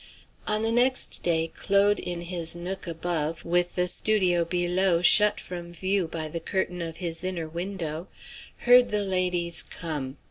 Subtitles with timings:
[0.47, 5.71] On the next day, Claude, in his nook above, with the studio below shut from
[5.73, 8.07] view by the curtain of his inner window,
[8.65, 10.17] heard the ladies come.